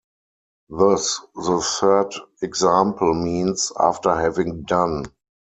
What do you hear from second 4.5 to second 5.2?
done".